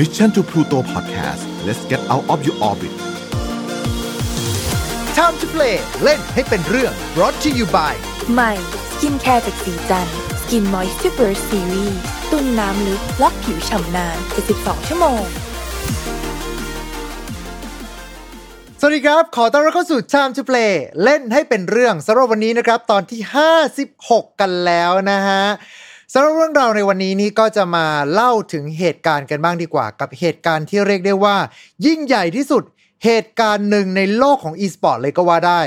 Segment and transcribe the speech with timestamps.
[0.00, 2.92] Mission to Pluto Podcast let's get out of your orbit
[5.18, 7.94] Time to play เล่นให้เป็นเรื่อง brought to you by
[8.32, 8.52] ใหม่
[8.90, 10.08] skincare จากศรีจัน
[10.40, 11.94] ทร์ Skin Moisture Burst Series
[12.30, 14.18] ตุนน้ำลึกล็อกผิวฉ่ำนาน
[14.52, 15.22] 72ชั่วโมง
[18.80, 20.74] สวัสดีครับ ขอต้อนรับเข้าสู่ Time to Play
[21.04, 23.20] เล่นให้เป็นเรื่องสำหรับวันนี้นะครับ ตอนที่
[23.76, 25.44] 56 กันแล้วนะฮะ
[26.14, 31.36] สำหรับเรื่องราวในวันนี้นี่ก็จะมาเล่าถึงเหตุการณ์กันบ้างดีกว่า กับเหตุการณ์ที่เรียกได้ว่า
[31.86, 32.62] ยิ่งใหญ่ที่สุด
[33.04, 35.62] เหตุการณ์หนึ่งในโลกของ e-sport เลยก็ว่าได้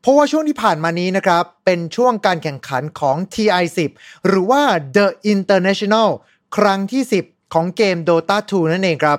[0.00, 3.90] เพราะว่าช่วงที่ผ่านมานี้นะครับ เป็นช่วงการแข่งขันของ TI10
[4.26, 4.62] หรือว่า
[4.96, 6.08] The International
[6.56, 9.18] ครั้งที่ 10 ของเกม Dota 2 นั่นเองครับ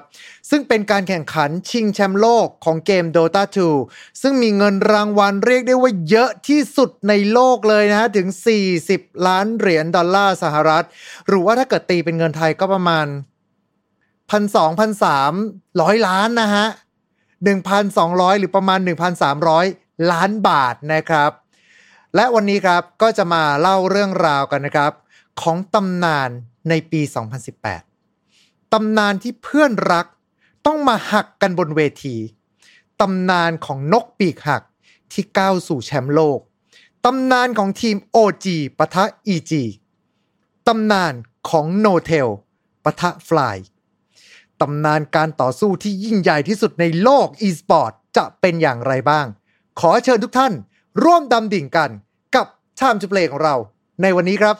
[0.49, 3.43] ซึ่งเป็นการแข่งขันชิงแชมป์โลกของเกม Dota
[3.81, 8.27] 2 ซึ่งมีเงินรางวัลเรียกได้ว่าเยอะที่สุดในโลกเลยนะฮะ ถึง
[8.77, 10.85] 40 ล้านเหรียญดอลลาร์สหรัฐ
[11.27, 13.07] หรือว่าถ้าเกิดตีเป็นเงินไทยก็ประมาณ
[14.31, 15.33] พันสองพันสาม
[15.81, 16.67] ร้อยล้านนะฮะ
[17.53, 18.79] 1,200 หรือประมาณ
[19.45, 21.31] 1,300 ล้านบาทนะครับ
[22.15, 24.91] และวันนี้ครับก็จะมาเล่าเรื่องราวกันนะครับ
[25.41, 26.29] ของตำนาน
[26.69, 27.88] ในปี 2018
[28.73, 30.05] ตำนานที่เพื่อนรัก
[30.65, 32.15] ต้องมาหักกันบนเวที
[33.01, 34.63] ตำนานของนกปีกหัก
[35.11, 36.39] ที่ก้าวสู่แชมป์โลก
[37.05, 38.45] ตำนานของทีม OG
[38.77, 39.51] ปะทะ EG
[40.67, 41.13] ตำนาน
[41.49, 42.29] ของ No t e l
[42.83, 43.57] ปะทะ Fly
[44.61, 49.25] ตำนานการต่อสู้ที่ยิ่งใหญ่ที่สุดในโลก e-sport จะเป็นอย่างไรบ้าง
[49.79, 50.53] ขอเชิญทุกท่าน
[51.03, 51.91] ร่วมดำดิ่งกัน
[52.35, 52.47] กับ
[52.79, 53.55] Time to Play ของเรา
[54.01, 54.55] ในวันนี้ครับ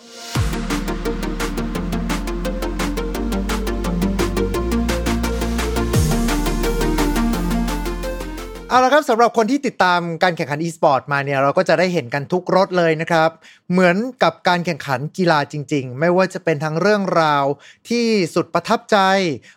[8.72, 13.30] เอาละครับสำหรับคนที่ติดตามการแข่งขัน e-sport มาเนี่ยเราก็จะได้เห็นกันทุกรถเลยนะครับ
[13.72, 17.46] เหมือนกับการแข่งขันกีฬาจริง ๆ ไม่ว่าจะเป็นทั้งเรื่องราว
[17.90, 18.98] ที่สุดประทับใจ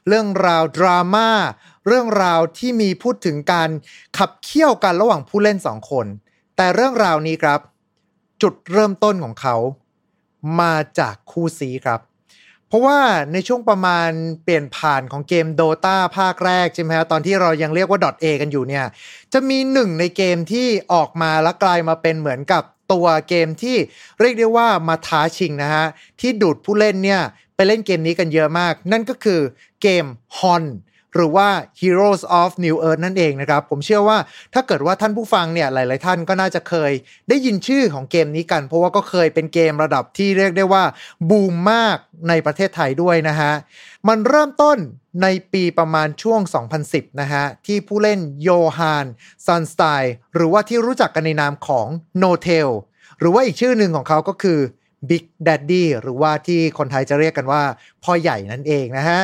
[0.09, 1.31] เรื่องราวดราม่า
[1.87, 3.71] เรื่องราวที่มีพูดถึงการ
[4.19, 6.07] ขับเคี่ยวกันระหว่างผู้เล่นสองคน
[6.57, 7.61] แต่เรื่องราวนี้ครับ
[8.43, 9.57] จุดเริ่มต้นของเขา
[10.61, 12.01] มาจากคู่ซีครับ
[12.73, 13.01] เพราะว่า
[13.33, 14.11] ในช่วงประมาณ
[14.45, 18.85] เปลี่ยนผ่านของเกม Dota ภาคแรกใช่ไหมฮะตอนที่เรายังเรียกว่า .a กันอยู่เนี่ย
[19.33, 22.63] จะมีหนึ่งในเกมที่ออกมาและกลายมาเป็นเหมือนกับ
[22.93, 23.77] ตัวเกมที่
[24.21, 25.87] เรียกได้ว่ามาท้าชิงนะฮะ
[26.21, 27.21] ที่ดูดผู้เล่นเนี่ย
[27.55, 29.41] ไปเล่นเกมนี้กันเยอะมาก นั่นก็คือ
[29.83, 30.05] เกม
[30.39, 30.65] Hon
[31.15, 31.49] หรือว่า
[31.81, 34.19] Heroes of New Earth นั่นเองนะครับ ผมเชื่อว่า
[34.55, 36.93] ถ้าเกิดว่าท่านผู้ฟังเนี่ยหลาย ๆ ท่านก็น่าจะเคย
[37.29, 40.85] ได้ยินชื่อของเกมนี้กัน เพราะว่าก็เคยเป็นเกมระดับที่เรียกได้ว่า
[41.31, 41.97] บูมมาก
[42.29, 43.53] ในประเทศไทยด้วยนะฮะ
[44.09, 44.79] มันเริ่มต้น
[45.23, 46.41] ในปีประมาณช่วง
[46.81, 49.07] 2010 นะฮะ ที่ผู้เล่น Johan
[49.47, 51.87] Sundstein หรือว่าที่รู้จักกันในนามของ
[52.23, 52.69] No t e l
[53.19, 54.61] หรือว่าอีกชื่อหนึ่งของเขาก็คือ
[55.11, 57.63] Big Daddy หรือว่าที่คนไทยจะเรียกกันว่า
[58.05, 59.21] พ่อใหญ่นั่นเองนะฮะ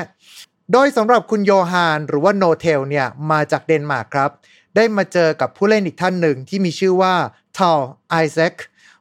[0.72, 4.30] โดยสำหรับคุณ Johan หรือว่า N0tail เนี่ยมาจากเดนมาร์กครับ
[4.76, 7.14] ได้มาเจอกับผู้เล่นอีกท่านหนึ่งที่มีชื่อว่า
[7.58, 8.54] ทาลไอแซค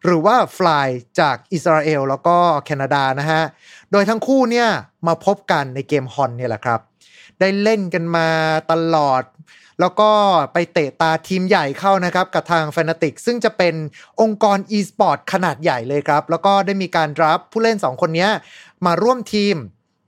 [0.04, 0.88] หรือว่าฟลาย
[1.20, 3.44] จากอิสราเอลแล้วก็แคนาดานะฮะ
[3.92, 4.70] โดยทั้งคู่เนี่ย
[5.08, 6.80] มาพบกันในเกมฮอนเนี่ยแหละครับ
[7.40, 8.28] ได้เล่นกันมา
[8.72, 9.24] ตลอด
[9.82, 10.12] แล้วก็
[10.54, 13.76] ไปเตะตาทีมใหญ่เข้านะครับ กับทาง f ฟนติกซึ่งจะเป็น
[14.22, 18.28] องค์กร e-sport ขนาดใหญ่เลยครับ แล้วก็ได้มีการรับผู้เล่น 2 คนนี้
[18.86, 19.56] มาร่วมทีม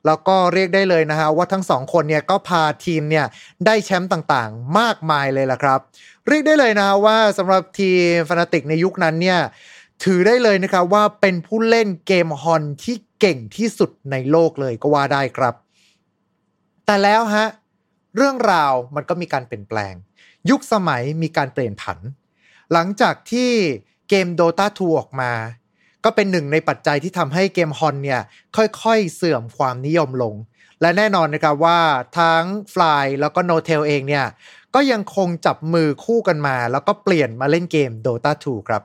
[0.05, 3.25] แล้วก็เรียกได้เลยนะฮะว่าทั้งสองคนเนี่ยก็พาทีมเนี่ย
[3.65, 5.79] ได้แชมป์ต่างๆ มากมายเลยล่ะครับ
[6.27, 9.39] เรียกได้เลยนะฮะว่าสำหรับทีมฟนาติกในยุคนั้นเนี่ย
[10.03, 15.55] ถือได้เลยนะครับว่าเป็นผู้เล่นเกมฮอนที่เก่งที่สุดในโลกเลยก็ว่าได้ครับ
[16.85, 17.45] แต่แล้วฮะ
[18.15, 19.93] เรื่องราวมันก็มีการเปลี่ยนแปลง
[20.49, 21.99] ยุคสมัยมีการเปลี่ยนผัน
[22.73, 23.51] หลังจากที่
[24.09, 25.31] เกม Dota 2 ออกมา
[26.05, 28.21] ก็เป็นหนึ่งในปัจจัยที่ทำให้เกมฮอนเนี่ย
[28.55, 30.33] ค่อยๆเสื่อมความนิยมลง
[30.81, 31.79] และแน่นอนนะครับว่า
[32.19, 32.43] ทั้ง
[32.73, 34.25] Fly แล้วก็ No t e l เองเนี่ย
[34.75, 38.83] ก็ยังคงจับมือคู่กันมา แล้วก็เปลี่ยนมาเล่นเกม Dota 2 ครับ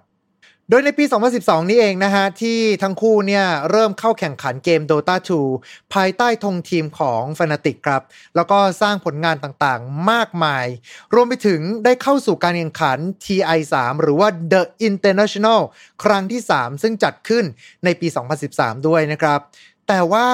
[0.70, 1.04] โดยในปี
[1.36, 5.16] 2012 นี้เองนะฮะ ที่ทั้งคู่เนี่ย เริ่มเข้าแข่งขันเกม Dota
[5.54, 8.02] 2 ภายใต้ธงทีมของ Fnatic ครับ
[8.36, 10.66] แล้วก็สร้างผลงานต่างๆ มากมาย
[11.14, 15.60] รวมไปถึงได้เข้าสู่การแข่งขัน TI 3 หรือว่า The International
[16.04, 17.44] ครั้งที่ 3 ซึ่งจัดขึ้น
[17.84, 18.06] ในปี
[18.48, 19.40] 2013 ด้วยนะครับ
[19.88, 20.28] แต่ว่า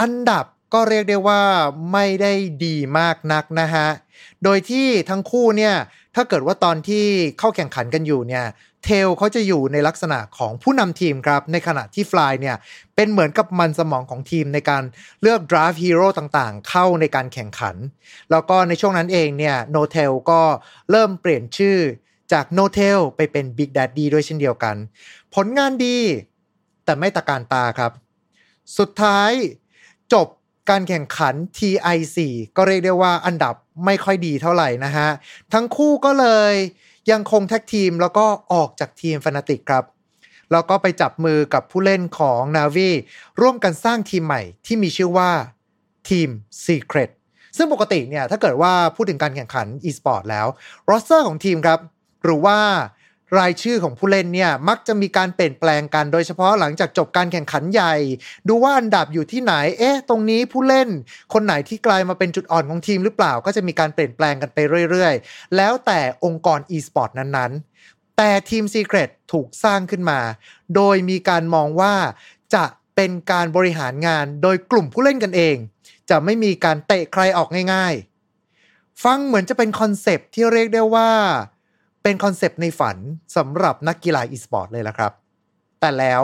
[0.00, 0.44] อันดับ
[0.74, 1.42] ก็เรียกได้ว่า
[1.92, 2.32] ไม่ได้
[2.64, 3.88] ดีมากนักนะฮะ
[4.44, 5.74] โดยที่ทั้งคู่เนี่ย
[6.14, 7.04] ถ้าเกิดว่าตอนที่
[7.38, 8.44] เข้าแข่งขันกันอยู่เนี่ย
[8.86, 12.56] N0tail เขาจะอยู่ในลักษณะของผู้นำทีมครับ ในขณะที่ Fly เนี่ย
[12.96, 14.82] เป็นเหมือนกับมันสมองของทีมในการ
[15.22, 17.76] เลือก draft ฮีโร่ต่างๆ เข้าในการแข่งขัน
[18.30, 20.40] แล้วก็ในช่วงนั้นเองเนี่ย N0tail ก็
[20.90, 21.78] เริ่มเปลี่ยนชื่อ
[22.32, 24.76] จากโนเทลไปเป็น Big Daddy ด้วยเช่นเดียวกัน
[25.34, 25.98] ผลงานดี
[26.84, 27.92] แต่ไม่ตะการตาครับ
[28.78, 29.30] สุดท้าย
[30.12, 30.28] จบ
[30.70, 32.18] การแข่งขัน TI4
[32.56, 33.54] ก็เรียกได้ว่าอันดับ
[33.84, 35.08] ไม่ค่อยดีเท่าไหร่นะฮะ
[35.52, 36.54] ทั้งคู่ก็เลย
[37.10, 39.84] ยังคงแท็กทีมแล้วก็ออกจากทีมฟนาติกครับ
[40.52, 42.90] แล้วก็ไปจับมือกับผู้เล่นของนาวี
[43.40, 45.30] ร่วมกันสร้างทีมใหม่ที่มีชื่อว่า
[46.10, 46.28] ทีม
[46.64, 47.10] Secret
[47.56, 50.46] ซึ่งปกติเนี่ยถ้าเกิดว่าพูดถึงการแข่งขัน e-sport แล้ว
[50.90, 51.80] roster ของทีมครับ
[52.24, 52.58] หรือว่า
[53.38, 57.94] รายชื่อของผู้เล่นเนี่ยมักจะมีการเปลี่ยนแปลงกัน โดยเฉพาะหลังจากจบการแข่งขันใหญ่
[58.48, 60.88] ดูว่าอันดับอยู่ที่ไหน เอ๊ะ ตรงนี้ผู้เล่น
[61.32, 64.58] คนไหนที่กลายมาเป็นจุดอ่อนของทีมหรือเปล่า ก็จะมีการเปลี่ยนแปลงกันไป
[64.90, 70.20] เรื่อยๆ แล้วแต่องค์กร e-sport นั้นๆ แต่ทีม Secret ถูกสร้างขึ้นมา
[70.74, 71.94] โดยมีการมองว่า
[72.54, 72.64] จะ
[72.96, 75.56] เป็นการบริหารงานโดยกลุ่มผู้เล่นกันเอง
[76.10, 77.94] จะไม่มีการเตะใครออกง่าย
[78.48, 81.10] ๆ ฟังเหมือนจะเป็นคอนเซปต์ที่เรียกได้ว่า
[82.08, 82.96] เป็นคอนเซปต์ในฝัน
[83.36, 85.12] สำหรับนักกีฬาอีสปอร์ตเลยละครับ
[85.80, 86.22] แต่แล้ว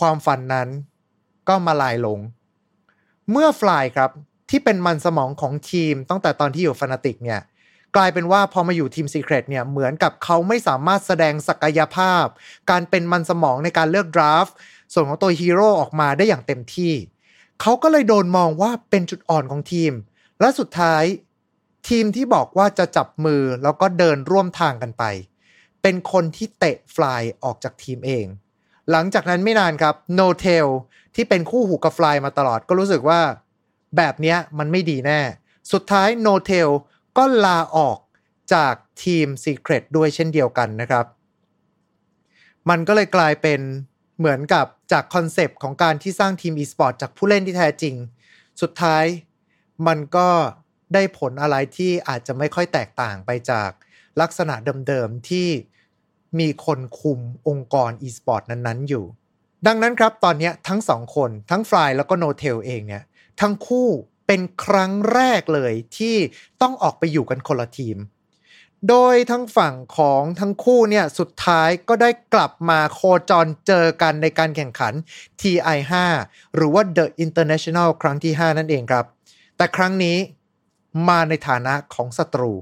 [0.00, 0.68] ความฝันนั้น
[1.48, 2.18] ก็มลายลง
[3.30, 4.10] เมื่อ Fly ครับ
[4.50, 7.40] ที่เป็นมันสมองของทีมตั้งแต่ตอนที่อยู่ Fnatic เนี่ย
[7.96, 12.24] กลายเป็นว่าพอมาอยู่ทีม Secret เนี่ยเหมือนกับเขาไม่สามารถแสดงศักยภาพ
[12.70, 14.54] การเป็นมันสมองในการเลือก draft
[14.92, 16.92] ส่วนของตัวฮีโร่ออกมาได้อย่างเต็มที่
[17.60, 19.92] เขาก็เลยโดนมองว่าเป็นจุดอ่อนของทีม
[20.40, 21.04] และสุดท้าย
[21.88, 25.04] ทีมที่บอกว่าจะจับมือแล้วก็เดินร่วมทางกันไป
[25.82, 28.26] เป็นคนที่เตะ Fly ออกจากทีมเอง
[28.90, 30.66] หลังจากนั้นไม่นานครับ N0tail
[31.14, 33.20] ที่เป็นคู่หูกับ Fly มาตลอดก็รู้สึกว่า
[33.96, 35.20] แบบนี้มันไม่ดีแน่
[35.72, 36.68] สุดท้าย N0tail
[37.16, 37.98] ก็ลาออก
[38.54, 38.74] จาก
[39.04, 41.06] ทีม Secret ด้วยเช่นเดียวกันนะครับ
[42.70, 43.60] มันก็เลยกลายเป็น
[44.18, 47.94] เหมือนกับจากคอนเซปต์ของการที่สร้างทีม e-sport จากผู้เล่นที่แท้จริง
[48.60, 49.04] สุดท้าย
[49.86, 50.28] มันก็
[50.94, 53.70] ได้ผลอะไรที่อาจจะไม่ค่อยแตกต่างไปจาก
[54.20, 54.54] ลักษณะ
[54.88, 55.48] เดิมๆที่
[56.38, 59.04] มีคนคุมองค์กร e-sport นั้นๆ อยู่
[59.66, 63.04] ดังนั้นครับตอนนี้ทั้งสองคนทั้งฟลายแล้วก็โนเทลเองเนี่ย
[63.40, 63.88] ทั้งคู่
[64.26, 66.16] เป็นครั้งแรกเลยที่
[66.62, 67.98] ต้องออกไปอยู่กันคนละทีม
[68.88, 73.00] โดยทั้งฝั่งของทั้งคู่เนี่ยสุดท้ายก็ได้กลับมาโค
[73.30, 74.94] จรเจอกันในการแข่งขัน
[75.40, 75.92] TI5
[76.54, 79.04] หรือว่า The International ครั้งที่ 5 นั่นเองครับ
[79.56, 80.16] แต่ครั้งนี้
[81.08, 82.52] มาในฐานะของศัตรู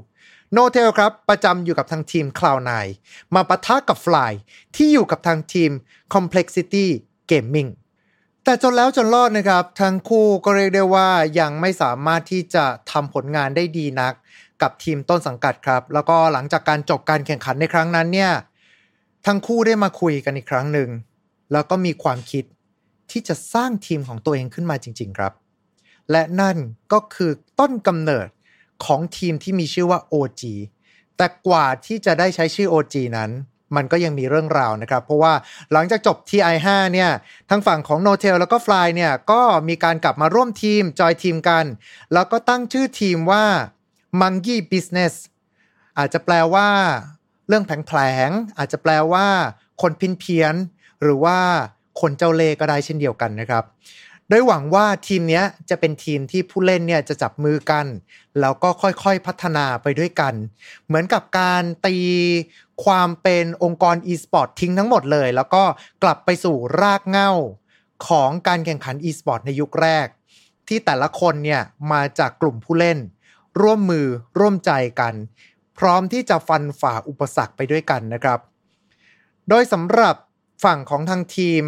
[0.52, 2.70] โนเทลครับ ประจำอยู่กับทางทีม Cloud9
[3.34, 4.32] มาปะทะกับ Fly
[4.76, 5.70] ที่อยู่กับทางทีม
[6.14, 6.86] Complexity
[7.31, 7.70] Gaming
[8.44, 11.08] แต่จนแล้วจนรอดนะครับ ทั้งคู่ก็เรียกได้ว่า
[11.40, 14.14] ยังไม่สามารถที่จะทำผลงานได้ดีนัก
[14.62, 18.32] กับทีมต้นสังกัดครับ แล้วก็หลังจากการจบการแข่งขันในครั้งนั้นเนี่ย
[19.26, 20.90] ทั้งคู่ได้มาคุยกันอีกครั้งหนึ่ง
[21.52, 22.44] แล้วก็มีความคิด
[23.10, 25.32] ที่จะสร้างทีมของตัวเองขึ้นมาจริง ๆ ครับ
[26.11, 26.56] และนั่น
[26.93, 27.31] ก็คือ
[27.61, 28.29] ต้นกำเนิด
[28.85, 30.43] ของทีมที่มีชื่อว่า OG
[31.17, 33.31] แต่กว่าที่จะได้ใช้ชื่อ OG นั้น
[33.77, 35.35] มันก็ยังมีเรื่องราวนะครับ เพราะว่า
[35.73, 37.11] หลังจากจบ TI5 เนี่ย
[37.51, 41.65] ทั้งฝั่งของ n o t e l แล้วก็ Fly เนี่ยก็มีการกลับมาร่วมทีมจอยทีมกัน
[42.12, 43.45] แล้วก็ตั้งชื่อทีมว่า
[44.21, 45.15] Monkey Business
[45.99, 46.69] อาจจะแปลว่า
[47.49, 47.99] เรื่องแผล
[48.29, 49.27] งๆอาจจะแปลว่า
[49.83, 50.55] คนพินเพี้ยน
[51.03, 51.39] หรือว่า
[52.01, 53.65] คนเจ้าเล่ก็ได้เช่นเดียวกันนะครับ
[54.29, 57.87] โดยหวังว่าทีมนี้จะเป็นทีมที่ผู้เล่นเนี่ยจะจับมือกัน
[58.41, 60.35] แล้วก็ค่อยๆพัฒนาไปด้วยกัน
[60.87, 61.97] เหมือนกับการตี
[62.85, 65.62] ความเป็นองค์กร e-sport ทิ้งทั้งหมดเลย แล้วก็
[66.03, 67.32] กลับไปสู่รากเหง้า
[68.09, 70.06] ของการแข่งขัน e-sport ในยุคแรก
[70.69, 71.62] ที่แต่ละคนเนี่ย
[71.93, 72.98] มาจากกลุ่มผู้เล่น
[73.60, 74.06] ร่วมมือ
[74.39, 74.70] ร่วมใจ
[75.01, 75.15] กัน
[75.79, 78.41] พร้อมที่จะฟันฝ่าอุปสรรคไปด้วยกันนะครับ
[79.48, 80.17] โดยสำหรับ
[80.65, 81.65] ฝั่งของทางทีม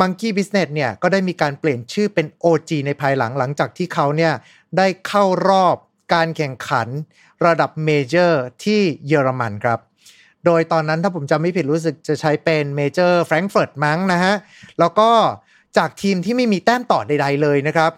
[0.00, 4.32] Monkey Business เนี่ยก็ได้มีการเปลี่ยนชื่อเป็น OG ในภายหลังหลังจากที่เขาเนี่ย
[4.76, 5.76] ได้เข้ารอบ
[6.14, 6.88] การแข่งขัน
[7.46, 9.78] ระดับ major ที่เยอรมันครับ
[10.44, 14.34] โดยตอนนั้นถ้าผมจำไม่ผิดรู้สึกจะใช้เป็น major แฟรงก์เฟิร์ตมั้งนะฮะ
[14.80, 15.10] แล้วก็
[15.76, 17.92] จากทีมที่ไม่มีแต้มต่อใด ๆ เลยนะครับ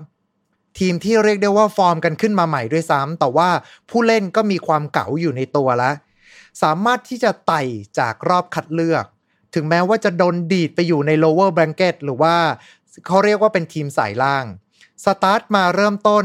[0.79, 3.49] ทีมที่เรียกได้ว่าฟอร์มกันขึ้นมาใหม่ด้วยซ้ำแต่ว่า
[3.91, 5.95] ผู้เล่นก็มีความเก๋าอยู่ในตัวแล้ว
[6.63, 7.63] สามารถที่จะไต่
[7.99, 9.05] จากรอบคัดเลือก
[9.55, 12.37] ถึงแม้ว่าจะโดนดีดไปอยู่ใน lower bracket หรือว่า
[13.07, 14.45] เขาเรียกว่าเป็นทีมสายล่าง
[15.05, 16.25] สตาร์ทมาเริ่มต้น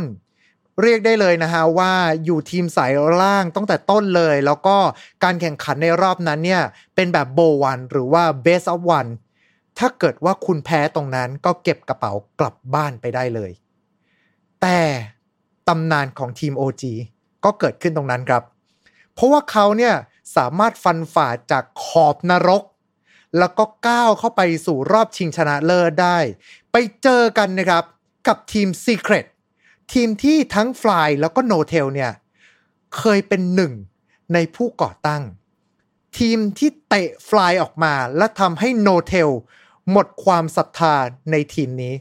[0.82, 1.94] เรียกได้เลยนะฮะว่า
[2.26, 4.78] อยู่ทีมสายล่างตั้งแต่ต้นเลย แล้วก็
[5.24, 6.64] การแข่งขันในรอบนั้นเนี่ย
[6.96, 9.12] เป็นแบบโบวันหรือว่า best of one
[9.78, 13.52] ถ้าเกิดว่าคุณแพ้ตรงนั้นก็เก็บกระเป๋ากลับบ้านไปได้เลย
[14.62, 14.80] แต่
[15.68, 16.84] ตำนานของทีม OG
[17.46, 18.44] ก็เกิดขึ้นตรงนั้นครับ
[19.14, 19.94] เพราะว่าเขาเนี่ย
[20.36, 22.64] สามารถฟันฝ่าจากขอบนรก
[23.38, 26.18] แล้วก็ก้าวเข้าไปสู่รอบชิงชนะเลิศได้
[26.72, 27.84] ไปเจอกันนะครับ
[28.28, 29.26] กับทีม Secret
[29.94, 32.12] ทีมที่ทั้ง Fly แล้วก็ No t e l เนี่ย
[32.98, 33.74] เคยเป็นหนึ่ง
[34.34, 35.24] ในผู้ก่อตั้ง
[36.20, 39.30] ทีมที่เตะ Fly ออกมาและทำให้ No t e l
[39.92, 40.96] หมดความศรัทธา
[41.32, 41.96] ในทีมนี้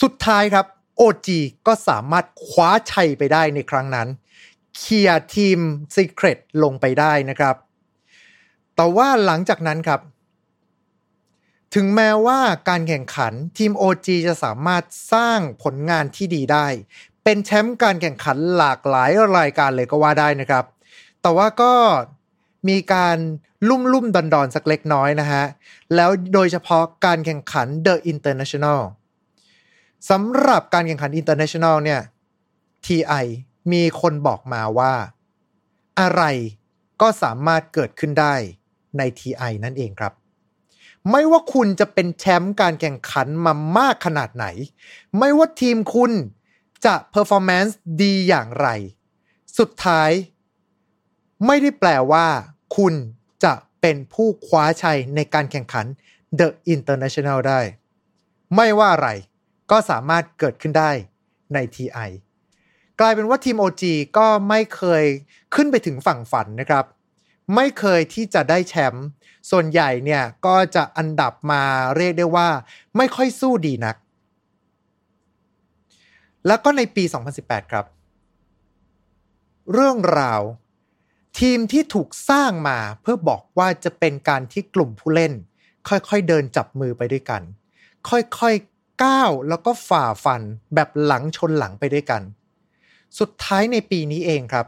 [0.00, 0.66] สุดท้ายครับ
[1.00, 1.28] OG
[1.66, 4.08] ก็สามารถคว้าชัยไปได้ในครั้งนั้น
[4.76, 5.58] เคลียร์ทีม
[5.96, 7.56] Secret ลงไปได้นะครับ
[8.76, 10.00] แต่ว่าหลังจากนั้นครับ
[11.74, 16.66] ถึงแม้ว่าการแข่งขันทีม OG จะสามารถสร้างผลงานที่ดีได้
[17.24, 20.64] เป็นแชมป์การแข่งขันหลากหลายรายการเลยก็ว่าได้นะครับ
[21.22, 21.72] แต่ว่าก็
[22.68, 23.16] มีการ
[23.68, 25.44] ลุ่มลุ่มดอนดอนสักเล็กน้อยนะฮะ
[25.94, 28.80] แล้วโดยเฉพาะการแข่งขัน The International
[30.10, 32.00] สำหรับการแข่งขัน International เนี่ย
[32.86, 33.26] TI
[33.72, 34.94] มีคนบอกมาว่า
[36.00, 36.22] อะไร
[37.00, 38.34] ก็สามารถเกิดขึ้นได้
[38.98, 40.12] ใน TI นั่นเองครับ
[41.10, 44.46] ไม่ว่าคุณจะเป็นแชมป์การแข่งขันมามากขนาดไหน
[45.18, 46.12] ไม่ว่าทีมคุณ
[46.84, 47.72] จะ performance
[48.02, 48.68] ดีอย่างไร
[49.58, 50.10] สุดท้าย
[51.46, 52.26] ไม่ได้แปลว่า
[52.76, 52.94] คุณ
[53.44, 55.86] จะเป็นผู้คว้าชัยในการแข่งขัน
[56.38, 57.60] The International ได้
[58.56, 59.08] ไม่ว่าอะไร
[59.70, 60.90] ก็สามารถเกิดขึ้นได้
[61.54, 62.10] ใน TI
[63.00, 63.82] กลายเป็นว่าทีม OG
[64.18, 65.04] ก็ไม่เคย
[65.54, 66.84] ขึ้นไปถึงฝั่งฝันนะครับ
[67.54, 69.06] ไม่เคยที่จะได้แชมป์
[69.50, 71.62] ส่วนใหญ่เนี่ยก็จะอันดับมา
[71.96, 72.48] เรียกได้ว่า
[72.96, 73.96] ไม่ค่อยสู้ดีนัก
[76.46, 77.04] แล้วก็ในปี
[77.38, 77.86] 2018 ครับ
[79.72, 80.42] เรื่องราว
[81.38, 85.32] ทีมที่ถูกสร้างมาเพื่อบอกว่าจะเป็นการที่กลุ่มผู้เล่น
[85.88, 87.42] ค่อยๆเดินจับมือไปด้วยกัน
[88.08, 90.42] ค่อยๆก้าวแล้วก็ฝ่าฟัน
[90.74, 92.22] แบบหลังชนหลังไปด้วยกัน
[93.18, 94.66] สุดท้ายในปีนี้เองครับ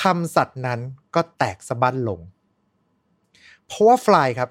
[0.00, 0.80] คำสัตว์นั้น
[1.14, 2.20] ก็แตกสะบั้นลง
[3.66, 4.50] เพราะว่าฟลายครับ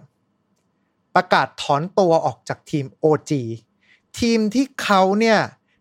[1.16, 3.32] ประกาศถอนตัวออกจากทีม OG
[4.20, 5.40] ทีมที่เขาเนี่ย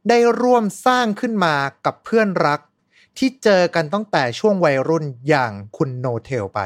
[0.09, 2.61] ได้ร่วมสร้างขึ้นมากับเพื่อนรัก
[3.19, 6.61] ที่เจอกันตั้งแต่ช่วงวัยรุ่นอย่างคุณโนเทลไป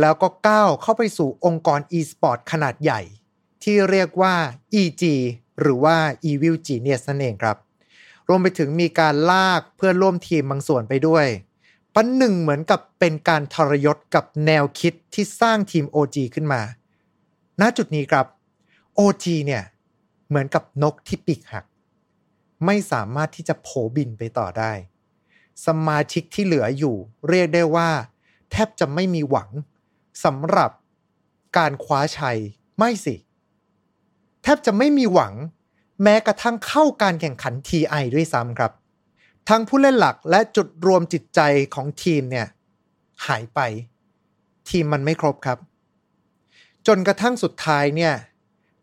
[0.00, 3.00] แล้วก็ก้าวเข้าไปสู่องค์กร e-sport ขนาดใหญ่
[3.62, 4.34] ที่เรียกว่า
[4.80, 5.02] EG
[5.60, 5.96] หรือว่า
[6.30, 7.56] Evil Genius นั่นเองครับ
[8.28, 11.26] รวมไปถึงมีการลากเพื่อนร่วมทีมบางส่วนไปด้วย
[11.94, 16.62] ปันหนึ่งเหมือนกับเป็นการทรยศกับแนวคิดที่สร้างทีม OG ขึ้นมา
[17.60, 18.26] ณจุดนี้ครับ
[18.98, 19.62] OG เนี่ย
[20.28, 21.64] เหมือนกับนกที่ปีกหัก
[22.66, 24.72] ไม่สามารถที่จะโผบินไปต่อได้
[25.66, 26.96] สมาชิกที่เหลืออยู่
[27.28, 27.88] เรียกได้ว่า
[28.50, 29.48] แทบจะไม่มีหวัง
[30.24, 30.70] สำหรับ
[31.56, 32.38] การคว้าชัย
[32.78, 33.14] ไม่สิ
[34.42, 35.34] แทบจะไม่มีหวัง
[36.02, 38.72] แม้กระทั่งเข้าการแข่งขัน TI ด้วยซ้ำครับ
[39.48, 41.40] ทั้งผู้เล่นหลักและจุดรวมจิตใจ
[41.74, 42.46] ของทีมเนี่ย
[43.26, 43.60] หายไป
[44.68, 45.58] ทีมมันไม่ครบครับ
[46.86, 48.14] จนกระทั่งสุดท้ายเนี่ย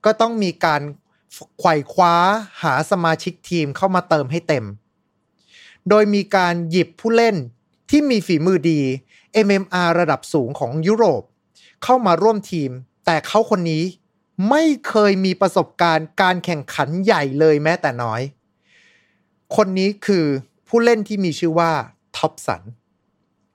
[0.06, 0.82] ก็ต้องมีการ
[1.60, 2.14] ไขว่คว้า
[2.64, 4.66] หาสมาชิกทีมเข้ามาเติมให้เต็ม
[5.90, 7.36] โดยมีการหยิบผู้เล่น
[7.90, 8.80] ที่มีฝีมือดี
[9.46, 11.24] MMR ระดับสูงของยุโรป
[11.84, 12.72] เข้ามาร่วมทีม
[13.06, 13.84] แต่เขาคนนี้
[14.50, 18.22] ไม่เคยมีประสบการณ์การแข่งขันใหญ่เลยแม้แต่น้อย
[19.56, 20.26] คนนี้คือ
[20.68, 21.72] ผู้เล่นที่มีชื่อว่า
[22.18, 22.64] Topson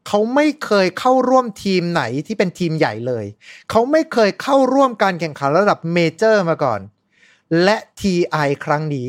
[0.06, 3.24] เขาไม่เคยเข้าร่วมทีมไหนที่เป็นทีมใหญ่เลย
[3.70, 6.80] เขาไม่เคยเข้าร่วมการแข่งขันระดับ major มาก่อน
[7.62, 9.08] และ TI ครั้งนี้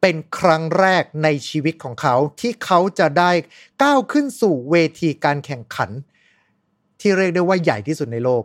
[0.00, 3.30] เป็นครั้งแรกในชีวิตของเขาที่เขาจะได้
[3.82, 5.90] ก้าวขึ้นสู่เวทีการแข่งขัน
[7.00, 8.44] ที่เรียกได้ว่าใหญ่ที่สุดในโลก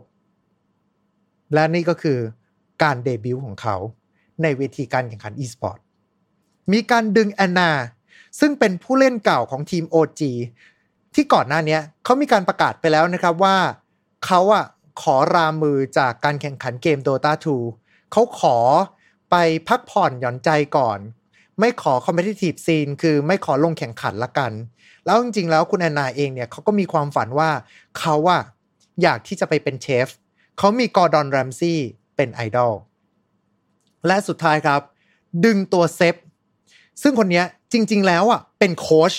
[1.54, 2.18] และนี่ก็คือ
[2.82, 3.76] การเดบิวต์ของเขา
[4.42, 5.78] ในเวทีการแข่งขัน e-sport
[6.72, 7.70] มีการดึงแอนนา
[8.40, 10.20] ซึ่งเป็นผู้เล่นเก่าของทีม OG
[11.14, 13.56] ที่ก่อนหน้านี้เขามีการประกาศไปแล้วนะครับว่า
[14.26, 14.64] เขาอะ
[15.02, 17.32] ขอรามือจากการแข่งขันเกม Dota
[17.72, 18.56] 2เขาขอ
[19.30, 19.36] ไป
[19.68, 20.98] พักผ่อนหย่อนใจก่อน
[21.60, 24.52] ไม่ขอ competitive scene คือไม่ขอลงแข่งขันละกัน
[25.04, 27.50] แล้วจริงๆแล้วคุณ ana เองเนี่ยเขาก็มีความฝันว่า
[27.98, 28.42] เขาอะ
[29.02, 30.08] อยากที่จะไปเป็นเชฟ
[30.58, 31.80] เขามีกอร์ดอนแรมซี่
[32.16, 32.72] เป็นไอดอล
[34.06, 34.80] และสุดท้ายครับ
[35.44, 36.14] ดึงตัว Ceb
[37.02, 37.42] ซึ่งคนนี้
[37.72, 39.12] จริง ๆ แล้วอะเป็นโค้ช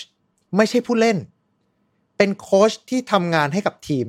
[0.58, 1.18] ไม่ใช่ผู้เล่น
[2.18, 4.08] เป็นโค้ชที่ทำงานให้กับทีม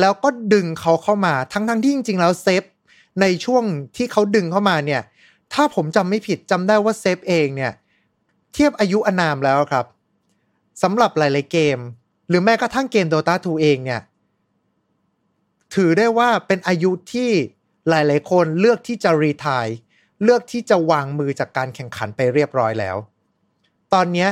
[0.00, 2.62] แล้วก็ดึงเขาเข้ามาทั้งๆที่จริง ๆ แล้วเซฟ
[3.20, 3.64] ในช่วง
[3.96, 5.02] ที่เขาดึงเข้ามาเนี่ย
[5.52, 7.72] ถ้าผมจำไม่ผิดจำได้ว่าเซฟเองเนี่ย
[8.52, 9.86] เทียบอายุอนามแล้วครับ
[10.82, 11.78] สำหรับหลาย ๆ เกม
[12.28, 14.00] หรือแม้กระทั่งเกม Dota 2 เองเนี่ย
[15.74, 17.30] ถือได้ว่าเป็นอายุที่
[17.88, 19.66] หลายๆ คนเลือกที่จะรีทาย
[20.22, 22.96] เลือกที่จะวางมือจากการแข่งขันไปเรียบร้อยแล้ว
[23.92, 24.28] ตอนนี้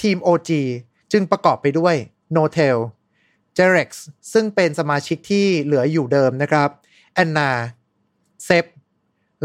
[0.00, 0.50] ทีม OG
[1.12, 1.94] จึงประกอบไปด้วย
[2.36, 2.76] n o t e l
[3.56, 3.90] j e r e x
[4.32, 6.68] ซึ่งเป็นสมาชิกที่เหลืออยู่เดิมนะครับ
[7.14, 7.50] แอนนา
[8.44, 8.64] เซฟ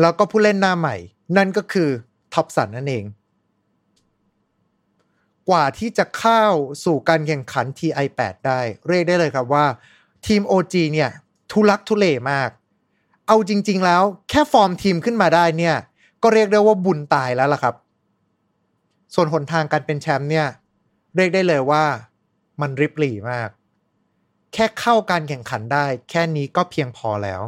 [0.01, 0.95] แล้วก็ผู้เล่นหน้าใหม่
[1.37, 1.89] นั่นก็คือ
[2.33, 3.05] ท็อปสันนั่นเอง
[5.49, 6.43] กว่าที่จะเข้า
[6.85, 9.65] สู่การแข่งขัน TI8 ได้ เรียกได้เลยครับว่า
[10.27, 11.09] ทีม OG เนี่ย
[11.51, 12.49] ทุลักทุเลมาก
[13.31, 15.75] เอาจริง ๆ แล้ว แค่ฟอร์มทีมขึ้นมาได้เนี่ย
[16.23, 17.75] ก็เรียกได้ว่าบุญตายแล้วล่ะครับ
[19.13, 20.47] ส่วนหนทางการเป็นแชมป์เนี่ย
[21.15, 21.83] เรียกได้เลยว่า
[22.61, 23.49] มันริบหรี่มาก
[24.53, 27.41] แค่เข้าการแข่งขันได้ แค่นี้ก็เพียงพอแล้ว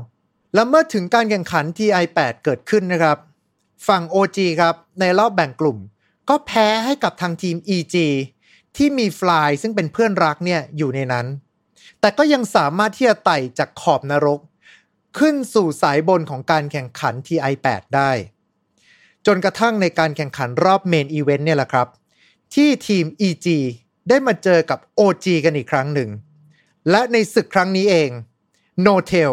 [0.54, 3.18] แล้วเมื่อถึงการแข่งขัน TI8 เกิดขึ้นนะครับ
[3.88, 5.78] ฝั่ง OG ครับในรอบแบ่งกลุ่ม
[6.30, 7.96] ก็แพ้ให้กับทางทีม EG
[8.78, 11.25] ที่มีฟลายซึ่งเป็นเพื่อนรักเนี่ยอยู่ในนั้น
[12.00, 14.40] แต่ก็ยังสามารถที่จะไต่จากขอบนรก
[15.17, 18.12] ขึ้นสู่สายบนของการแข่งขัน TI8 ได้
[19.25, 21.88] จนกระทั่งในการแข่งขันรอบเมนอีเวนต์เนี่ยแหละครับ
[22.53, 23.48] ที่ทีม EG
[24.10, 26.10] ได้มาเจอกับ OG กันอีกครั้งหนึ่ง
[26.89, 28.10] และในศึกครั้งนี้เอง
[28.86, 29.32] No t a i l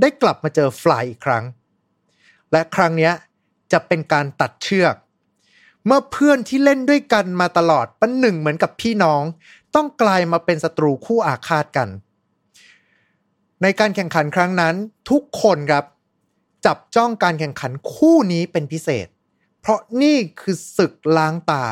[0.00, 1.44] ได้กลับมาเจอฟลายอีกครั้ง
[2.52, 3.10] และครั้งนี้
[3.72, 4.94] จะเป็นการตัดเชือก
[5.86, 9.22] เมื่อเพื่อนที่เล่นด้วยกันมาตลอดปันหนึ่งเหมือนกับพี่น้อง
[9.74, 11.88] ต้องกลายมาเป็นศัตรูคู่อาฆาตกัน
[13.62, 14.74] ในการแข่งขันครั้งนั้น
[15.10, 15.84] ทุกคนครับ
[16.66, 19.06] จับจ้องการแข่งขันคู่นี้เป็นพิเศษ
[19.60, 21.64] เพราะนี่คือศึกล้างตา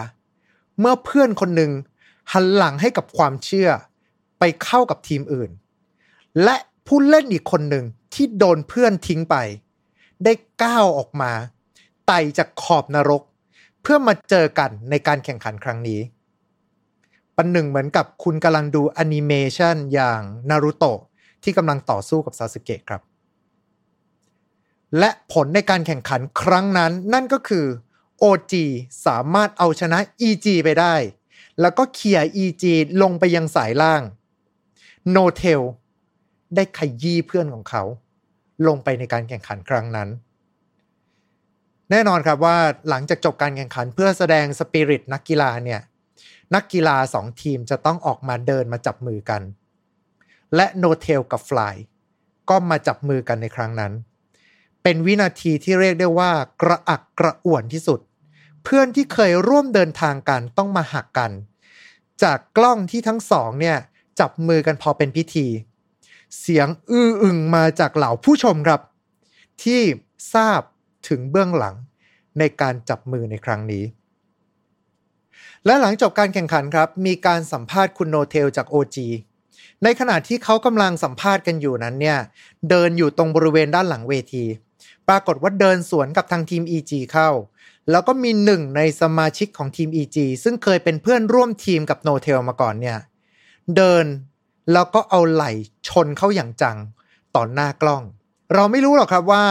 [0.80, 1.72] เมื่อเพื่อนคนหนึ่ง
[2.32, 3.68] หันหลังให้กับความเชื่อ
[4.38, 5.50] ไปเข้ากับทีมอื่น
[6.44, 9.36] และผู้เล่นอีกคนหนึ่งที่โดนเพื่อนทิ้งไป
[10.24, 11.32] ได้ก้าวออกมา
[12.06, 13.22] ไต่จากขอบนรก
[13.82, 16.00] เพื่อมาเจอกันในการแข่งขันครั้งนี้
[17.36, 21.00] ปันหนึ่งเหมือนกับคุณกำลังดูแอนิเมชันอย่างนารูโตะ
[21.46, 23.02] ที่กำลังต่อสู้กับซาสึเกะครับ
[24.98, 27.66] และผลในการแข่งขันครั้งนั้นนั่นก็คือ
[28.22, 28.52] OG
[29.06, 29.98] สามารถเอาชนะ
[30.28, 30.94] EG ไปได้
[31.60, 32.64] แล้วก็เคลียร์ EG
[33.02, 34.02] ลงไปยังสายล่าง
[35.14, 35.62] No t a i l
[36.54, 37.82] ได้ขยี้เพื่อนของเขา
[38.66, 40.08] ลงไปในการแข่งขันครั้งนั้น
[41.90, 42.56] แน่นอนครับว่า
[42.88, 45.80] หลังจากจบการแข่งขันเพื่อแสดงสปิริตนักกีฬาเนี่ย
[46.54, 49.42] นักกีฬาสองทีมจะต้องออกมาเดินมาจับมือกัน
[50.54, 51.74] และโนเทลกับฟลาย
[52.48, 53.92] ก็มาจับมือกันในครั้งนั้น
[54.82, 58.00] เป็นวินาทีที่เรียกได้ว่ากระอักกระอ่วนที่สุด
[58.62, 61.30] เพื่อนที่เคยร่วมเดินทางกันต้องมาหักกัน
[62.22, 63.76] จากกล้องที่ทั้งสองเนี่ย
[64.20, 65.46] จับมือกันพอเป็นพิธี
[66.38, 68.80] เสียงอื้ออึงมาจากเหล่าผู้ชมครับ
[69.62, 69.80] ที่
[70.34, 70.60] ทราบ
[71.08, 71.74] ถึงเบื้องหลัง
[72.38, 73.84] ในการจับมือในครั้งนี้
[75.66, 78.96] และหลังจบการแข่งขันครับ มีการสัมภาษณ์คุณโนเทลจาก OG
[79.84, 82.18] ในขณะที่เขากำลังสัมภาษณ์กันอยู่นั้นเนี่ย
[82.70, 84.44] เดินอยู่ตรงบริเวณด้านหลังเวที
[85.08, 87.30] ปรากฏว่าเดินสวนกับทางทีม EG เข้า
[87.90, 92.98] แล้วก็มีหนึ่งในสมาชิกของทีม EG ซึ่งเคยเป็นเพื่อนร่วมทีมกับโนเทลมาก่อนเนี่ย
[93.76, 94.04] เดิน
[94.72, 95.52] แล้วก็เอาไหล่
[95.88, 96.76] ชนเข้าอย่างจัง
[97.36, 98.02] ต่อหน้ากล้อง
[98.54, 99.44] เราไม่รู้หรอกครับว่า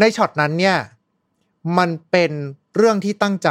[0.00, 0.76] ในช็อตนั้นเนี่ย
[1.78, 2.32] มันเป็น
[2.76, 3.50] เรื่องที่ตั้งใจ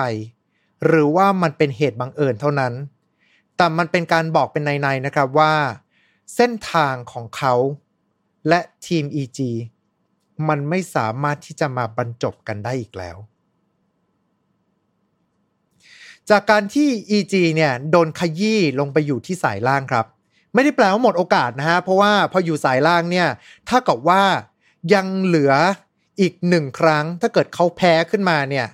[0.85, 2.73] หรือว่ามันเป็นเหตุบังเอิญเท่านั้น
[3.61, 5.53] แต่มันเป็นการบอกเป็นในๆนะครับว่า
[6.35, 7.53] เส้นทางของเขา
[8.47, 9.39] และทีม EG
[10.49, 13.17] มันไม่สามารถที่จะมาบรรจบกันได้อีกแล้ว
[16.29, 20.05] จากการที่ EG เนี่ยโดนขยี้ลงไปอยู่ที่สายล่างครับ
[20.53, 23.27] ไม่ได้แปลว่าหมดโอกาสนะฮะ เพราะว่าพออยู่สายล่างเนี่ย
[23.69, 24.23] ถ้ากับว่า
[24.93, 25.53] ยังเหลือ
[26.19, 28.67] อีกหนึ่งครั้ง ถ้าเกิดเขาแพ้ขึ้นมาเนี่ย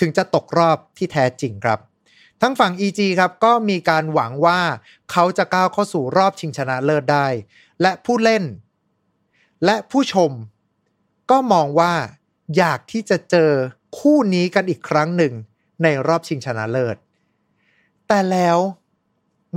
[0.00, 1.80] ถึงจะตกรอบที่แท้จริงครับ
[2.44, 4.60] ทั้งฝั่ง EG ครับก็มีการหวังว่า
[5.10, 7.26] เขาจะก้าวเข้าสู่รอบชิงชนะเลิศได้
[7.82, 8.44] และผู้เล่น
[9.64, 10.30] และผู้ชม
[11.30, 11.94] ก็มองว่า
[12.56, 13.50] อยากที่จะเจอ
[13.98, 15.32] คู่นี้กันอีกครั้งหนึ่ง
[15.82, 16.96] ในรอบชิงชนะเลิศ
[18.08, 18.58] แต่แล้ว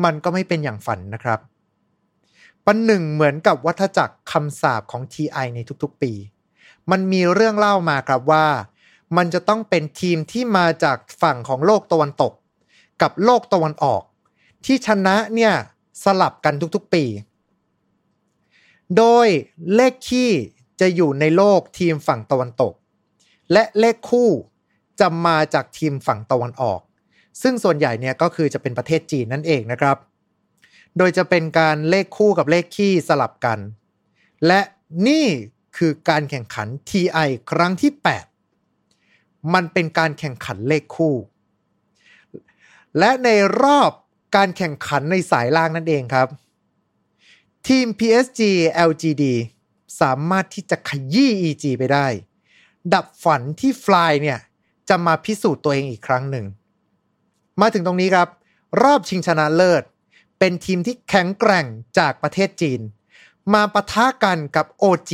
[0.04, 1.40] มันก็ไม่เป็นอย่างฝันนะครับ
[2.66, 6.14] ปันหนึ่งเหมือนกับวัฏจักรคำสาปของ TI ในทุกๆปี
[6.92, 8.48] มันมีเรื่องเล่ามาครับว่า
[9.18, 12.34] มันจะต้องเป็นทีมที่มาจากฝั่งของโลกตะวันตก
[13.02, 14.02] กับโลกตะวันออก
[14.66, 15.54] ที่ชนะเนี่ย
[16.04, 17.04] สลับกันทุกๆปี
[18.98, 19.28] โดย
[19.76, 20.32] เลขคี่
[20.80, 22.74] จะอยู่ในโลกทีมฝั่งตะวันตก
[23.52, 24.30] และเลขคู่
[25.00, 26.80] จะมาจากทีมฝั่งตะวันออก
[27.42, 29.98] ซึ่งส่วนใหญ่เนี่ยก็คือจะเป็นประเทศจีนนั่นเองนะครับ
[30.98, 33.60] โดยจะเป็นการเลขคู่กับเลขคี่สลับกัน
[34.48, 34.62] และ
[35.08, 35.26] นี่
[35.78, 37.92] คือการแข่งขัน TI ครั้งที่
[38.72, 41.16] 8 มันเป็นการแข่งขันเลขคู่
[43.00, 43.30] และใน
[43.64, 43.92] รอบ
[44.36, 46.28] การแข่งขันในสายล่างนั่นเองครับ
[47.68, 48.42] ทีม PSG
[48.90, 49.24] LGD
[50.02, 52.08] สามารถที่จะขยี้ EG ไปได้
[52.94, 54.40] ดับฝันที่ฟลายเนี่ย
[54.90, 56.46] จะมาพิสูจน์ตัวเองอีกครั้งหนึ่ง
[57.62, 58.28] มาถึงตรงนี้ครับ
[58.84, 59.84] รอบชิงชนะเลิศ
[60.40, 61.66] เป็นทีมที่แข็งแกร่ง
[61.98, 62.82] จากประเทศจีน
[63.54, 65.12] มาปะทะกันกับ OG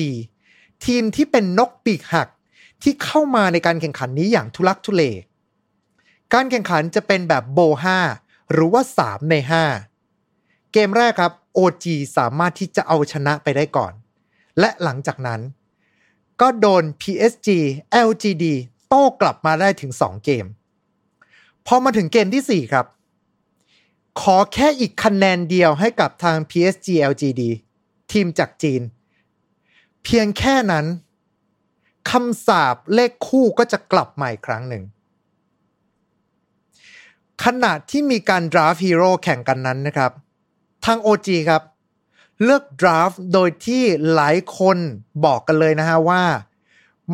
[0.85, 2.27] ทีมที่เป็นนกปีกหัก
[2.83, 5.03] ที่เข้ามาในการแข่งขันนี้อย่างทุลักทุเล
[6.33, 7.59] การแข่งขันจะเป็นแบบโบ
[8.07, 9.35] 5หรือว่า 3 ใน
[10.03, 11.85] 5 เกมแรกครับ OG
[12.17, 13.93] สามารถที่จะเอาชนะไปได้ก่อน
[14.59, 15.41] และหลังจากนั้น
[16.41, 17.47] ก็โดน PSG
[18.07, 18.45] LGD
[18.87, 20.45] โต้กลับมาได้ถึง 2 เกม
[21.67, 22.85] พอมาถึงเกมที่ 4 ครับ
[24.21, 27.41] ขอแค่อีกคะแนนเดียวให้กับทาง PSG LGD
[28.11, 28.81] ทีมจากจีน
[30.03, 30.85] เพียงแค่นั้น
[32.09, 34.83] คำสาปเลขคู่ก็จะกลับมาอีกครั้งหนึ่ง
[37.43, 40.11] ขณะที่มีการ draft ฮีโร่แข่งกันนั้นนะครับ
[40.85, 41.63] ทาง OG ครับ
[42.43, 44.77] เลือก draft โดยที่หลายคน
[45.25, 46.23] บอกกันเลยนะฮะว่า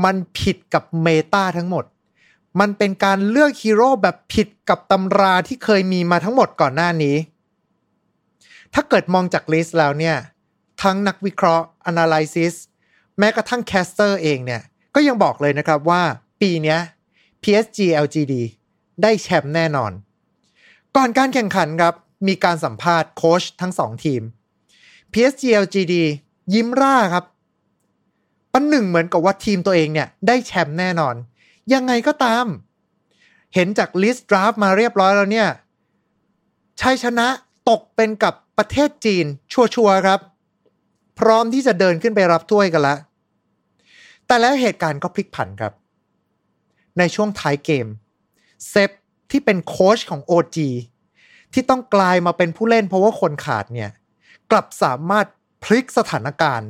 [0.03, 1.85] มันผิดกับ meta ทั้งหมด
[2.59, 7.15] มันเป็นการเลือกฮีโร่แบบผิดกับตำราที่เคยมีมาทั้งหมดก่อนหน้านี้
[8.73, 10.15] ถ้าเกิดมองจาก list แล้วเนี่ย
[10.81, 12.53] ทั้งนักวิเคราะห์ analysis
[13.19, 14.61] แม้กระทั่ง caster เองเนี่ย
[14.95, 16.01] ก็ยังบอกเลยนะครับว่า
[16.41, 16.77] ปีนี้
[17.43, 18.33] PSG LGD
[19.01, 19.91] ได้แชมป์แน่นอน
[20.97, 21.95] ก่อนการแข่งขันครับ
[22.27, 24.21] มีการสัมภาษณ์โค้ชทั้งสองทีม
[25.12, 25.93] PSG LGD
[26.53, 27.25] ยิ้มร่าครับ
[28.53, 31.15] ประหนึ่งเหมือนกับว่าทีมตัวเองเนี่ยได้แชมป์แน่นอน
[31.73, 32.45] ยังไงก็ตาม
[33.53, 35.49] เห็นจาก list draft มาเรียบร้อยแล้วเนี่ย
[36.81, 37.27] ชัยชนะ
[37.69, 40.19] ตกเป็นกับประเทศจีนชัวร์ๆครับ
[41.19, 42.95] พร้อมที่จะเดินขึ้นไปรับถ้วยกันละ
[44.27, 45.73] แต่แล้วเหตุการณ์ก็พลิกผันครับ
[46.97, 47.88] ในช่วงท้ายเกม
[48.69, 48.91] Ceb
[49.31, 50.57] ที่เป็นโค้ชของ OG
[51.53, 53.91] ที่ต้องกลายมาเป็นผู้เล่นเพราะว่าคนขาดเนี่ย
[54.51, 55.25] กลับสามารถ
[55.63, 56.69] พลิกสถานการณ์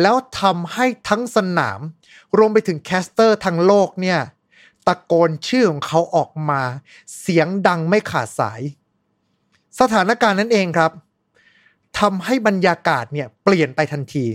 [0.00, 1.80] แล้วทำให้ทั้งสนาม
[2.38, 4.20] รวมไปถึง caster ทั้งโลกเนี่ย
[4.86, 6.62] ตะโกนชื่อของเขาออกมา
[7.20, 8.60] เสียงดังไม่ขาดสาย
[9.80, 10.92] สถานการณ์นั้นเองครับ
[11.98, 14.26] ทำให้บรรยากาศเนี่ยเปลี่ยนไปทันที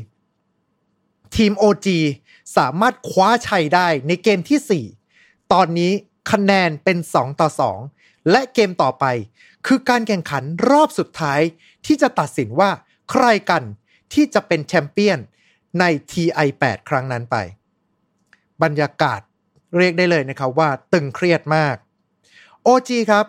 [1.36, 1.88] ทีม OG
[2.58, 4.86] สามารถคว้าชัยได้ในเกมที่
[5.18, 5.92] 4 ตอนนี้
[6.32, 7.50] คะแนนเป็น 2 ต่อ
[7.88, 9.06] 2 และเกมต่อไป
[9.68, 11.42] คือการแข่งขันรอบสุดท้าย
[11.86, 12.70] ที่จะตัดสินว่า
[13.12, 13.64] ใครกัน
[14.14, 15.20] ที่จะเป็นแชมเปี้ยน
[15.80, 17.36] ใน TI8 ครั้งนั้นไป
[18.64, 19.22] บรรยากาศ
[19.78, 21.76] เรียกได้เลยนะครับว่าตึงเครียดมาก
[22.68, 23.26] OG ครับ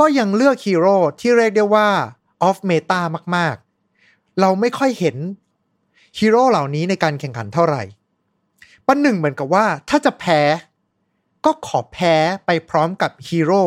[0.00, 1.88] ก็ยังเลือกฮีโร่ที่เรียกได้ว่า
[2.42, 3.00] off meta
[3.36, 5.16] มากๆ เราไม่ค่อยเห็น
[6.18, 7.82] ฮีโร่เหล่านี้ในการแข่งขันเท่าไหร่
[8.86, 10.40] ประหนึ่งเหมือนกับว่าถ้าจะแพ้
[11.46, 13.62] ก็ขอแพ้ไปพร้อมกับฮีโร่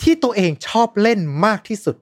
[0.00, 1.96] ที่ตัวเองชอบเล่นมากที่สุด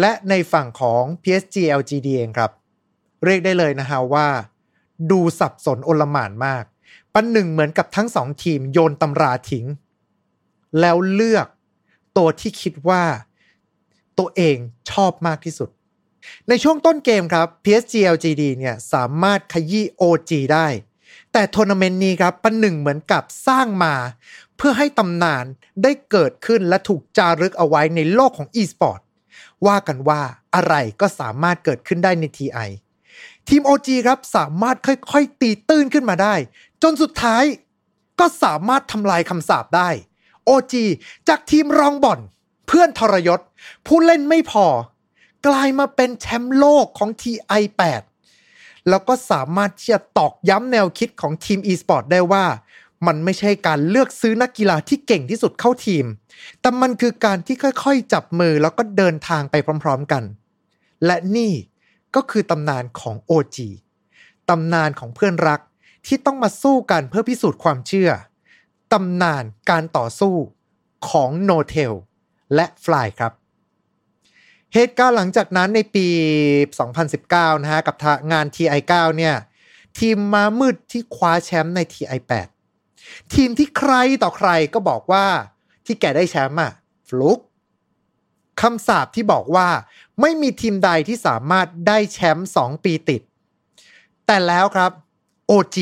[0.00, 2.50] และในฝั่งของ PSG LGD เองครับ
[3.24, 4.28] เรียกได้เลยนะฮะว่า
[5.10, 6.64] ดูสับสนโอลหม่านมาก
[7.14, 9.66] ปันหนึ่งเหมือนกับทั้งสองทีมโยนตำราทิ้ง
[10.80, 11.46] แล้วเลือก
[12.16, 13.04] ตัวที่คิดว่า
[14.18, 14.56] ตัวเอง
[14.90, 15.70] ชอบมากที่สุด
[16.48, 20.66] ในช่วงต้นเกมครับ PSG LGD เนี่ยสามารถขยี้ OG ได้
[21.32, 23.94] แต่ทัวร์นาเมนต์นี้ครับปันหนึ่งเหมือนกับสร้างมา
[24.56, 25.44] เพื่อให้ตำนาน
[25.82, 29.00] ได้เกิดขึ้นและถูกจารึกเอาไว้ในโลกของ e-sport
[29.66, 30.22] ว่ากันว่า
[30.54, 32.68] อะไรก็สามารถเกิดขึ้นได้ใน TI
[33.48, 36.34] ทีม OG ครับสามารถค่อยๆ ตีตื้นขึ้นมาได้
[36.82, 37.44] จนสุดท้าย
[38.20, 39.90] ก็สามารถทำลายคำสาปได้
[40.48, 40.74] OG
[41.28, 42.20] จากทีมรองบ่อน
[42.66, 43.40] เพื่อนทรยศ
[43.86, 44.66] ผู้เล่นไม่พอ
[45.46, 48.02] กลายมาเป็นแชมป์โลกของ TI8
[48.88, 52.44] แล้วก็สามารถที่จะตอกย้ำแนวคิดของทีม e-sport ได้ว่า
[53.06, 56.04] มันไม่ใช่การเลือกซื้อนักกีฬาที่เก่งที่สุดเข้าทีม
[56.60, 60.22] แต่มันคือการที่ค่อยๆ จับมือแล้วก็เดินทางไปพร้อมๆกัน
[61.06, 61.52] และนี่
[62.14, 63.56] ก็คือตำนานของ OG
[64.50, 65.60] ตำนานของเพื่อนรัก
[66.06, 68.10] ที่ต้องมาสู้กันเพื่อพิสูจน์ความเชื่อ
[68.92, 70.34] ตำนานการต่อสู้
[71.10, 71.92] ของโนเทล
[72.54, 73.32] และฟลายครับ
[74.74, 76.06] เหตุการณ์หลังจากนั้นในปี
[76.84, 77.96] 2019 นะฮะ กับ
[78.32, 79.34] งาน TI9 เนี่ย
[79.98, 82.48] ทีมมามืดที่คว้าแชมป์ใน TI8
[83.34, 85.26] ทีมที่ใครต่อใครก็บอกว่า
[85.86, 86.72] ที่แกได้แชมป์อะ
[87.08, 87.38] ฟลุก
[88.60, 89.68] คำสาปที่บอกว่า
[90.20, 93.22] ไม่มีทีมใดที่สามารถได้แชมป์2 ปีติด
[94.26, 94.92] แต่แล้วครับ
[95.50, 95.76] OG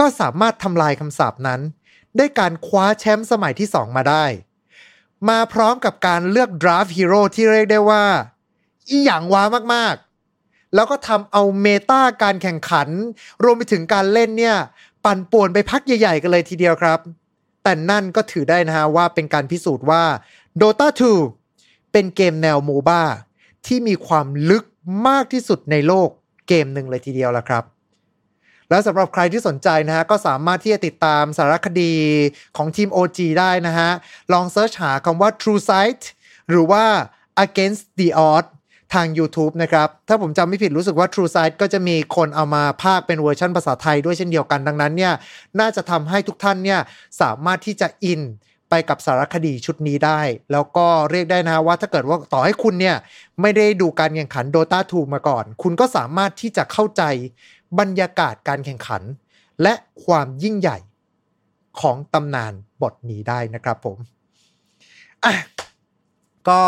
[0.00, 1.60] ก็สามารถทำลายคำสาปนั้น
[2.16, 4.24] ได้การคว้าแชมป์สมัยที่ 2 มาได้
[5.28, 8.04] มาพร้อมกับการเลือกดราฟฮีโร่ที่เรียกได้ว่า
[8.88, 9.42] อีหยังว้า
[9.74, 12.88] มากๆ แล้วก็ทำเอาเมตาการแข่งขัน
[13.44, 14.56] รวมไปถึงการเล่นเนี่ย
[15.04, 16.98] ปั่นป่วนไปพักใหญ่ๆกันเลยทีเดียวครับ
[17.62, 20.04] แต่นั่นก็ถือได้นะฮะว่าเป็นการพิสูจน์ว่า
[20.60, 20.88] Dota
[21.40, 23.02] 2 เป็นเกมแนวโมบ้า
[23.66, 24.64] ที่มีความลึก
[25.08, 26.08] มากที่สุดในโลก
[26.48, 27.64] เกมหนึ่งเลยทีเดียวละครับ
[28.70, 31.94] แล้วสำหรับใครที่สนใจนะฮะก็สามารถที่จะติดตามสารคดี
[32.56, 33.90] ของทีม OG ได้นะฮะ
[34.32, 36.02] ลอง search หาคำว่า True Sight
[36.50, 36.84] หรือว่า
[37.44, 38.50] Against the Odds
[38.94, 45.14] ทาง YouTube นะครับ ถ้าผมจำไม่ผิดรู้สึกว่า True Sight ก็จะมีคนเอามาพากย์เป็นเวอร์ชันภาษาไทยด้วยเช่นเดียวกันดังนั้นเนี่ย
[45.60, 46.80] น่าจะทำให้ทุกท่านเนี่ย
[47.20, 48.22] สามารถที่จะอิน
[48.70, 50.20] ไปกับสารคดีชุดนี้ได้
[50.52, 52.96] แล้วก็เรียกได้นะว่าถ้าเกิดว่าต่อให้คุณเนี่ย
[53.40, 57.02] ไม่ได้ดูการแข่งขัน Dota 2 มาก่อน คุณก็สามารถที่จะเข้าใจ
[57.78, 59.02] บรรยากาศการแข่งขัน
[59.62, 60.78] และความยิ่งใหญ่
[61.80, 63.98] ของตำนานบทนี้ได้นะครับผม
[65.24, 65.34] อะ
[66.48, 66.62] ก็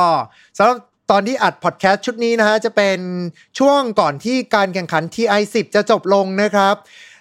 [0.59, 0.79] สำหรับ
[1.11, 2.99] ตอนที่อัดพอดแคสต์ชุดนี้นะฮะจะเป็น
[3.59, 6.75] ช่วงก่อนที่การแข่งขัน TI10 จะจบลงนะครับ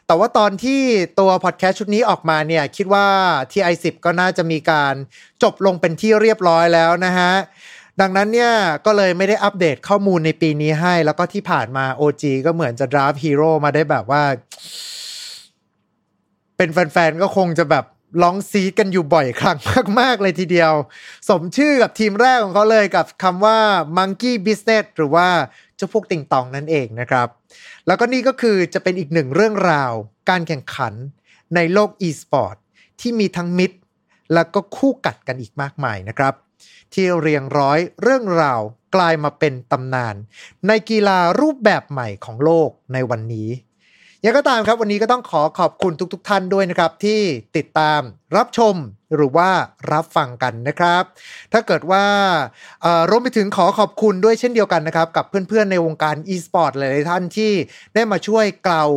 [0.08, 0.82] แต่ว่าตอนที่
[1.20, 3.08] ตัวพอดแคสต์ชุดนี้ออกมาเนี่ยคิดว่า
[3.52, 4.94] TI10 ก็น่าจะมีการ
[5.44, 7.32] จบลงเป็นที่เรียบร้อยแล้วนะฮะ
[8.02, 8.54] ดังนั้นเนี่ย
[8.86, 14.24] ก็เลยไม่ได้อัปเดตข้อมูลในปีนี้ให้ แล้วก็ที่ผ่านมา OG ก็เหมือนจะ draft ฮีโร่มาได้แบบว่า
[16.58, 17.86] เป็นแฟนๆ ก็คงจะแบบ
[18.22, 19.58] ร้องซีดกันอยู่บ่อยครั้ง
[20.00, 20.74] มาก ๆ เลยทีเดียว
[21.30, 23.58] สมชื่อกับทีมแรกของเขาเลยกับคำว่า
[23.98, 25.28] Monkey Business หรือว่า
[25.76, 27.28] เจ้าพวกติงตองนั่นเองนะครับ
[27.88, 29.92] แล้วก็นี่ก็คือจะเป็นอีกหนึ่งเรื่องราว
[30.30, 30.94] การแข่งขัน
[31.56, 32.56] ในโลก e-sport
[33.00, 33.78] ที่มีทั้งมิตร
[34.34, 36.34] แล้วก็คู่กัดกันอีกมากมายนะครับ
[36.94, 38.62] ที่เรียงร้อยเรื่องราว
[38.96, 40.16] กลายมาเป็นตำนาน
[40.68, 43.50] ในกีฬารูปแบบใหม่ของโลกในวันนี้
[44.24, 47.22] ยังก็ตามครับวันนี้ก็ต้องขอขอบคุณทุกๆทท่านด้วยนะครับ ที่
[47.58, 48.02] ติดตาม
[48.36, 48.76] รับชม
[49.16, 49.50] หรือว่า
[49.92, 51.04] รับฟังกันนะครับ
[51.54, 52.06] ถ้าเกิดว่า
[52.82, 57.52] เอ่อรวมไปถึงขอขอบคุณด้วยเช่นเดียวกันนะครับ กับเพื่อนๆในวงการ e-sport หลายๆท่านที่
[57.94, 58.90] ได้มาช่วยกล่าว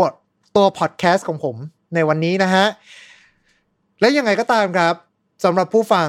[0.00, 0.12] บท
[0.56, 1.56] ตัวพอดแคสต์ของผม
[1.94, 2.66] ในวันนี้นะฮะ
[4.00, 4.94] และยังไงก็ตามครับ
[5.44, 6.08] สำหรับผู้ฟัง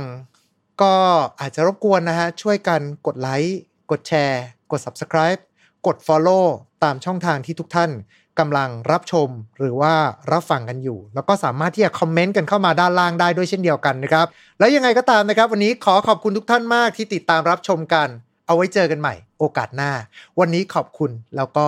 [0.82, 0.96] ก็
[1.40, 3.60] อาจจะรบกวนนะฮะ ช่วยกันกดไลค์
[3.92, 5.40] กดแชร์ กด Subscribe
[5.88, 6.46] กด Follow
[6.84, 7.92] ตามช่องทางที่ทุกท่าน
[8.40, 9.94] กำลังรับชมหรือว่า
[10.32, 14.26] รับฟังกันอยู่ แล้วก็สามารถที่จะคอมเมนต์กันเข้ามาด้านล่างได้ด้วยเช่นเดียวกันนะครับ
[14.60, 18.08] แล้วยังไงก็ตามนะครับ วันนี้ขอขอบคุณทุกท่านมากที่ติดตามรับชมกัน
[18.48, 19.92] เอาไว้เจอกันใหม่ โอกาสหน้า
[20.40, 21.68] วันนี้ขอบคุณแล้วก็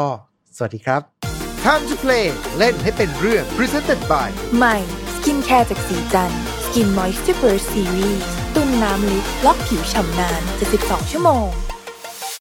[0.55, 1.01] สวัสดีครับ
[1.63, 4.75] Time to play เล่นให้เป็นเรื่อง Presented by ใหม่
[5.15, 6.31] สกินแคร์จากศรีจัน
[6.63, 10.41] ทร์ Skin Moisture Burst Series ตุนน้ำลึกล็อกผิวฉ่ำนาน
[10.77, 11.68] 72 ชั่วโมง